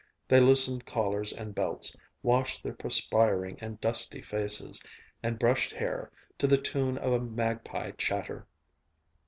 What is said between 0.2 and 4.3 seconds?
They loosened collars and belts, washed their perspiring and dusty